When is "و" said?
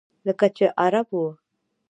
1.13-1.21